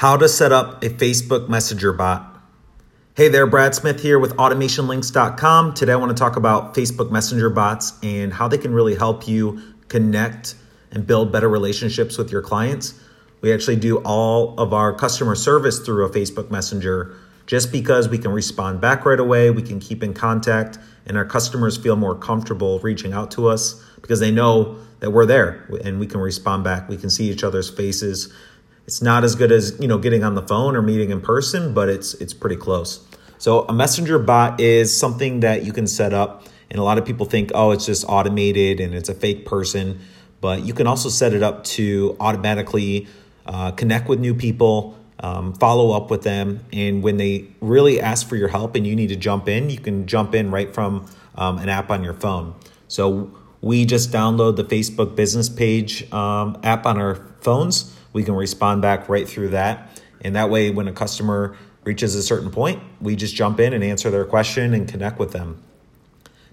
How 0.00 0.16
to 0.16 0.30
set 0.30 0.50
up 0.50 0.82
a 0.82 0.88
Facebook 0.88 1.50
Messenger 1.50 1.92
bot. 1.92 2.40
Hey 3.14 3.28
there, 3.28 3.46
Brad 3.46 3.74
Smith 3.74 4.00
here 4.00 4.18
with 4.18 4.34
automationlinks.com. 4.36 5.74
Today 5.74 5.92
I 5.92 5.96
want 5.96 6.08
to 6.08 6.18
talk 6.18 6.36
about 6.36 6.72
Facebook 6.72 7.10
Messenger 7.10 7.50
bots 7.50 7.92
and 8.02 8.32
how 8.32 8.48
they 8.48 8.56
can 8.56 8.72
really 8.72 8.94
help 8.94 9.28
you 9.28 9.60
connect 9.88 10.54
and 10.90 11.06
build 11.06 11.30
better 11.30 11.50
relationships 11.50 12.16
with 12.16 12.32
your 12.32 12.40
clients. 12.40 12.94
We 13.42 13.52
actually 13.52 13.76
do 13.76 13.98
all 13.98 14.58
of 14.58 14.72
our 14.72 14.94
customer 14.94 15.34
service 15.34 15.80
through 15.80 16.06
a 16.06 16.08
Facebook 16.08 16.50
Messenger 16.50 17.14
just 17.44 17.70
because 17.70 18.08
we 18.08 18.16
can 18.16 18.32
respond 18.32 18.80
back 18.80 19.04
right 19.04 19.20
away, 19.20 19.50
we 19.50 19.60
can 19.60 19.80
keep 19.80 20.02
in 20.02 20.14
contact, 20.14 20.78
and 21.04 21.18
our 21.18 21.26
customers 21.26 21.76
feel 21.76 21.96
more 21.96 22.14
comfortable 22.14 22.78
reaching 22.78 23.12
out 23.12 23.30
to 23.32 23.48
us 23.48 23.84
because 24.00 24.18
they 24.18 24.30
know 24.30 24.78
that 25.00 25.10
we're 25.10 25.26
there 25.26 25.68
and 25.84 26.00
we 26.00 26.06
can 26.06 26.20
respond 26.20 26.64
back. 26.64 26.88
We 26.88 26.96
can 26.96 27.10
see 27.10 27.30
each 27.30 27.44
other's 27.44 27.68
faces 27.68 28.32
it's 28.90 29.00
not 29.00 29.22
as 29.22 29.36
good 29.36 29.52
as 29.52 29.76
you 29.78 29.86
know 29.86 29.98
getting 29.98 30.24
on 30.24 30.34
the 30.34 30.42
phone 30.42 30.74
or 30.74 30.82
meeting 30.82 31.10
in 31.10 31.20
person, 31.20 31.72
but 31.72 31.88
it's 31.88 32.14
it's 32.14 32.34
pretty 32.34 32.56
close. 32.56 33.06
So 33.38 33.60
a 33.68 33.72
messenger 33.72 34.18
bot 34.18 34.58
is 34.60 34.90
something 34.90 35.40
that 35.40 35.64
you 35.64 35.72
can 35.72 35.86
set 35.86 36.12
up, 36.12 36.44
and 36.68 36.80
a 36.80 36.82
lot 36.82 36.98
of 36.98 37.04
people 37.04 37.24
think, 37.24 37.52
oh, 37.54 37.70
it's 37.70 37.86
just 37.86 38.04
automated 38.08 38.80
and 38.80 38.92
it's 38.92 39.08
a 39.08 39.14
fake 39.14 39.46
person, 39.46 40.00
but 40.40 40.64
you 40.64 40.74
can 40.74 40.88
also 40.88 41.08
set 41.08 41.32
it 41.34 41.40
up 41.40 41.62
to 41.78 42.16
automatically 42.18 43.06
uh, 43.46 43.70
connect 43.70 44.08
with 44.08 44.18
new 44.18 44.34
people. 44.34 44.96
Um, 45.22 45.52
follow 45.52 45.92
up 45.92 46.10
with 46.10 46.22
them. 46.22 46.60
And 46.72 47.02
when 47.02 47.18
they 47.18 47.46
really 47.60 48.00
ask 48.00 48.26
for 48.26 48.36
your 48.36 48.48
help 48.48 48.74
and 48.74 48.86
you 48.86 48.96
need 48.96 49.08
to 49.08 49.16
jump 49.16 49.50
in, 49.50 49.68
you 49.68 49.78
can 49.78 50.06
jump 50.06 50.34
in 50.34 50.50
right 50.50 50.72
from 50.72 51.06
um, 51.34 51.58
an 51.58 51.68
app 51.68 51.90
on 51.90 52.02
your 52.02 52.14
phone. 52.14 52.54
So 52.88 53.30
we 53.60 53.84
just 53.84 54.12
download 54.12 54.56
the 54.56 54.64
Facebook 54.64 55.14
business 55.14 55.50
page 55.50 56.10
um, 56.10 56.58
app 56.62 56.86
on 56.86 56.98
our 56.98 57.16
phones 57.42 57.94
we 58.12 58.22
can 58.22 58.34
respond 58.34 58.82
back 58.82 59.08
right 59.08 59.28
through 59.28 59.50
that. 59.50 60.00
And 60.22 60.36
that 60.36 60.50
way, 60.50 60.70
when 60.70 60.88
a 60.88 60.92
customer 60.92 61.56
reaches 61.84 62.14
a 62.14 62.22
certain 62.22 62.50
point, 62.50 62.82
we 63.00 63.16
just 63.16 63.34
jump 63.34 63.58
in 63.60 63.72
and 63.72 63.82
answer 63.82 64.10
their 64.10 64.24
question 64.24 64.74
and 64.74 64.88
connect 64.88 65.18
with 65.18 65.32
them. 65.32 65.62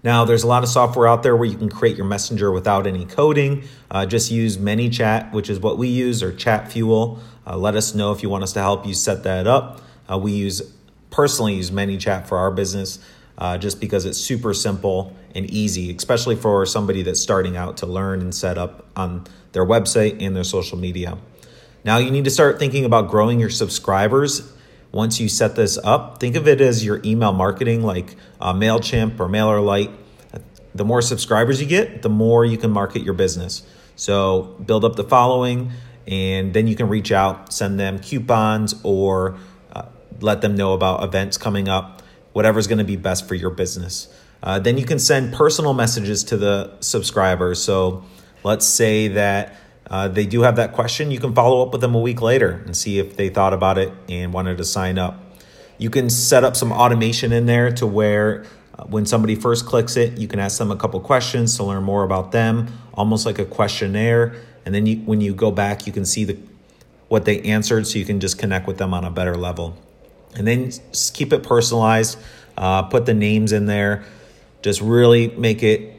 Now, 0.03 0.25
there's 0.25 0.43
a 0.43 0.47
lot 0.47 0.63
of 0.63 0.69
software 0.69 1.07
out 1.07 1.23
there 1.23 1.35
where 1.35 1.49
you 1.49 1.57
can 1.57 1.69
create 1.69 1.97
your 1.97 2.05
messenger 2.05 2.51
without 2.51 2.87
any 2.87 3.05
coding. 3.05 3.63
Uh, 3.89 4.05
just 4.05 4.31
use 4.31 4.57
ManyChat, 4.57 5.33
which 5.33 5.49
is 5.49 5.59
what 5.59 5.77
we 5.77 5.87
use, 5.87 6.21
or 6.21 6.31
Chatfuel. 6.31 7.19
Uh, 7.45 7.57
let 7.57 7.75
us 7.75 7.95
know 7.95 8.11
if 8.11 8.21
you 8.23 8.29
want 8.29 8.43
us 8.43 8.53
to 8.53 8.59
help 8.59 8.85
you 8.85 8.93
set 8.93 9.23
that 9.23 9.47
up. 9.47 9.81
Uh, 10.09 10.17
we 10.17 10.31
use 10.31 10.61
personally 11.09 11.55
use 11.55 11.71
ManyChat 11.71 12.27
for 12.27 12.37
our 12.37 12.51
business 12.51 12.99
uh, 13.37 13.57
just 13.57 13.79
because 13.79 14.05
it's 14.05 14.17
super 14.17 14.53
simple 14.53 15.15
and 15.35 15.49
easy, 15.49 15.95
especially 15.95 16.35
for 16.35 16.65
somebody 16.65 17.01
that's 17.01 17.19
starting 17.19 17.57
out 17.57 17.77
to 17.77 17.85
learn 17.85 18.21
and 18.21 18.33
set 18.33 18.57
up 18.57 18.85
on 18.95 19.25
their 19.51 19.65
website 19.65 20.21
and 20.21 20.35
their 20.35 20.43
social 20.43 20.77
media. 20.77 21.17
Now 21.87 21.99
you 21.99 22.11
need 22.11 22.25
to 22.25 22.29
start 22.29 22.59
thinking 22.59 22.83
about 22.83 23.09
growing 23.09 23.39
your 23.39 23.49
subscribers. 23.49 24.51
Once 24.91 25.21
you 25.21 25.29
set 25.29 25.55
this 25.55 25.77
up, 25.85 26.19
think 26.19 26.35
of 26.35 26.45
it 26.45 26.59
as 26.59 26.83
your 26.83 26.99
email 27.05 27.31
marketing 27.31 27.81
like 27.81 28.17
uh, 28.41 28.53
MailChimp 28.53 29.17
or 29.21 29.29
MailerLite. 29.29 29.95
The 30.75 30.83
more 30.83 31.01
subscribers 31.01 31.61
you 31.61 31.65
get, 31.65 32.01
the 32.01 32.09
more 32.09 32.43
you 32.43 32.57
can 32.57 32.71
market 32.71 33.03
your 33.03 33.13
business. 33.13 33.65
So 33.95 34.57
build 34.65 34.83
up 34.83 34.97
the 34.97 35.05
following, 35.05 35.71
and 36.05 36.53
then 36.53 36.67
you 36.67 36.75
can 36.75 36.89
reach 36.89 37.13
out, 37.13 37.53
send 37.53 37.79
them 37.79 37.99
coupons, 37.99 38.75
or 38.83 39.37
uh, 39.71 39.85
let 40.19 40.41
them 40.41 40.57
know 40.57 40.73
about 40.73 41.05
events 41.05 41.37
coming 41.37 41.69
up, 41.69 42.01
whatever's 42.33 42.67
going 42.67 42.79
to 42.79 42.83
be 42.83 42.97
best 42.97 43.29
for 43.29 43.35
your 43.35 43.49
business. 43.49 44.13
Uh, 44.43 44.59
then 44.59 44.77
you 44.77 44.83
can 44.83 44.99
send 44.99 45.33
personal 45.33 45.73
messages 45.73 46.25
to 46.25 46.35
the 46.35 46.75
subscribers. 46.81 47.63
So 47.63 48.03
let's 48.43 48.67
say 48.67 49.07
that 49.07 49.55
uh, 49.89 50.07
they 50.07 50.25
do 50.25 50.41
have 50.41 50.57
that 50.57 50.73
question, 50.73 51.11
you 51.11 51.19
can 51.19 51.33
follow 51.33 51.65
up 51.65 51.71
with 51.71 51.81
them 51.81 51.95
a 51.95 51.99
week 51.99 52.21
later 52.21 52.61
and 52.65 52.75
see 52.75 52.99
if 52.99 53.15
they 53.15 53.29
thought 53.29 53.53
about 53.53 53.77
it 53.77 53.93
and 54.09 54.33
wanted 54.33 54.57
to 54.57 54.65
sign 54.65 54.97
up. 54.97 55.23
You 55.77 55.89
can 55.89 56.09
set 56.09 56.43
up 56.43 56.55
some 56.55 56.71
automation 56.71 57.31
in 57.31 57.45
there 57.45 57.71
to 57.73 57.87
where 57.87 58.45
uh, 58.77 58.83
when 58.85 59.05
somebody 59.05 59.35
first 59.35 59.65
clicks 59.65 59.95
it, 59.95 60.17
you 60.17 60.27
can 60.27 60.39
ask 60.39 60.57
them 60.57 60.71
a 60.71 60.75
couple 60.75 60.99
questions 60.99 61.55
to 61.57 61.63
learn 61.63 61.83
more 61.83 62.03
about 62.03 62.31
them, 62.31 62.67
almost 62.93 63.25
like 63.25 63.39
a 63.39 63.45
questionnaire. 63.45 64.35
And 64.65 64.75
then 64.75 64.85
you, 64.85 64.97
when 64.97 65.21
you 65.21 65.33
go 65.33 65.51
back, 65.51 65.87
you 65.87 65.93
can 65.93 66.05
see 66.05 66.25
the 66.25 66.37
what 67.07 67.23
they 67.23 67.41
answered, 67.43 67.87
so 67.87 67.97
you 67.97 68.03
can 68.03 68.19
just 68.19 68.37
connect 68.37 68.67
with 68.67 68.77
them 68.77 68.93
on 68.93 69.05
a 69.05 69.09
better 69.09 69.35
level. 69.35 69.77
And 70.35 70.45
then 70.45 70.71
keep 71.13 71.31
it 71.31 71.41
personalized. 71.41 72.17
Uh, 72.57 72.83
put 72.83 73.05
the 73.05 73.13
names 73.13 73.53
in 73.53 73.65
there. 73.65 74.03
Just 74.61 74.81
really 74.81 75.29
make 75.29 75.63
it 75.63 75.96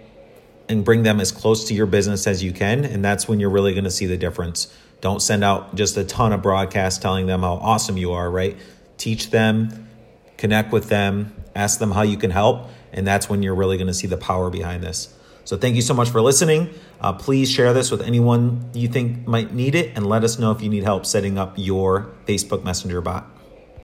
and 0.68 0.84
bring 0.84 1.02
them 1.02 1.20
as 1.20 1.32
close 1.32 1.64
to 1.64 1.74
your 1.74 1.86
business 1.86 2.26
as 2.26 2.42
you 2.42 2.52
can. 2.52 2.84
And 2.84 3.04
that's 3.04 3.26
when 3.26 3.40
you're 3.40 3.50
really 3.50 3.72
going 3.72 3.84
to 3.84 3.90
see 3.90 4.06
the 4.06 4.16
difference. 4.16 4.74
Don't 5.00 5.20
send 5.20 5.44
out 5.44 5.74
just 5.74 5.96
a 5.96 6.04
ton 6.04 6.32
of 6.32 6.42
broadcasts 6.42 6.98
telling 6.98 7.26
them 7.26 7.40
how 7.42 7.54
awesome 7.54 7.96
you 7.96 8.12
are, 8.12 8.30
right? 8.30 8.56
Teach 8.96 9.30
them, 9.30 9.88
connect 10.36 10.72
with 10.72 10.88
them, 10.88 11.34
ask 11.54 11.78
them 11.78 11.92
how 11.92 12.02
you 12.02 12.16
can 12.16 12.30
help. 12.30 12.68
And 12.92 13.06
that's 13.06 13.28
when 13.28 13.42
you're 13.42 13.54
really 13.54 13.76
going 13.76 13.86
to 13.86 13.94
see 13.94 14.06
the 14.06 14.16
power 14.16 14.50
behind 14.50 14.82
this. 14.82 15.14
So 15.44 15.56
thank 15.56 15.76
you 15.76 15.82
so 15.82 15.94
much 15.94 16.10
for 16.10 16.20
listening. 16.20 16.74
Uh, 17.00 17.14
please 17.14 17.50
share 17.50 17.72
this 17.72 17.90
with 17.90 18.02
anyone 18.02 18.68
you 18.74 18.88
think 18.88 19.26
might 19.26 19.54
need 19.54 19.74
it 19.74 19.96
and 19.96 20.06
let 20.06 20.24
us 20.24 20.38
know 20.38 20.50
if 20.50 20.60
you 20.60 20.68
need 20.68 20.82
help 20.82 21.06
setting 21.06 21.38
up 21.38 21.54
your 21.56 22.10
Facebook 22.26 22.64
Messenger 22.64 23.00
bot. 23.00 23.37